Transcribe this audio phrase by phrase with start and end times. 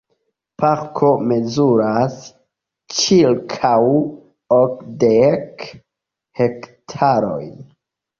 [0.61, 2.15] Parko mezuras
[2.99, 3.73] ĉirkaŭ
[4.57, 5.67] okdek
[6.41, 7.53] hektarojn.